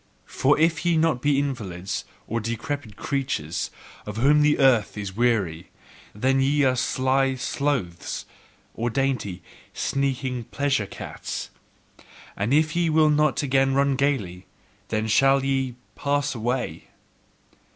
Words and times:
For 0.25 0.57
if 0.59 0.83
ye 0.83 0.93
be 0.93 0.97
not 0.97 1.23
invalids, 1.27 2.05
or 2.25 2.39
decrepit 2.39 2.95
creatures, 2.95 3.69
of 4.07 4.17
whom 4.17 4.41
the 4.41 4.57
earth 4.57 4.97
is 4.97 5.15
weary, 5.15 5.69
then 6.15 6.37
are 6.37 6.41
ye 6.41 6.73
sly 6.75 7.35
sloths, 7.35 8.25
or 8.73 8.89
dainty, 8.89 9.43
sneaking 9.75 10.45
pleasure 10.45 10.87
cats. 10.87 11.51
And 12.35 12.51
if 12.51 12.75
ye 12.75 12.89
will 12.89 13.11
not 13.11 13.43
again 13.43 13.75
RUN 13.75 13.95
gaily, 13.95 14.47
then 14.87 15.05
shall 15.05 15.45
ye 15.45 15.75
pass 15.95 16.33
away! 16.33 16.87